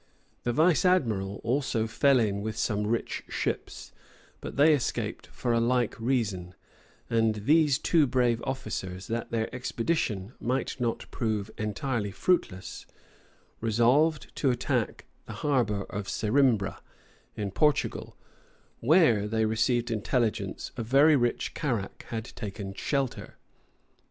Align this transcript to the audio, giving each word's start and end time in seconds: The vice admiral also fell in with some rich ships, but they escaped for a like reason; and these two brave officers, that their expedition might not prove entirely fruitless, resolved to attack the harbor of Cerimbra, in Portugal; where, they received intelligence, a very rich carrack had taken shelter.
The 0.45 0.51
vice 0.51 0.83
admiral 0.83 1.39
also 1.43 1.85
fell 1.85 2.19
in 2.19 2.41
with 2.41 2.57
some 2.57 2.87
rich 2.87 3.23
ships, 3.29 3.91
but 4.39 4.55
they 4.57 4.73
escaped 4.73 5.27
for 5.27 5.53
a 5.53 5.59
like 5.59 5.95
reason; 5.99 6.55
and 7.07 7.35
these 7.45 7.77
two 7.77 8.07
brave 8.07 8.41
officers, 8.43 9.05
that 9.09 9.29
their 9.29 9.53
expedition 9.53 10.33
might 10.39 10.75
not 10.79 11.05
prove 11.11 11.51
entirely 11.55 12.09
fruitless, 12.09 12.87
resolved 13.59 14.35
to 14.37 14.49
attack 14.49 15.05
the 15.27 15.33
harbor 15.45 15.83
of 15.83 16.07
Cerimbra, 16.09 16.81
in 17.35 17.51
Portugal; 17.51 18.17
where, 18.79 19.27
they 19.27 19.45
received 19.45 19.91
intelligence, 19.91 20.71
a 20.77 20.81
very 20.81 21.15
rich 21.15 21.53
carrack 21.53 22.05
had 22.09 22.25
taken 22.35 22.73
shelter. 22.73 23.37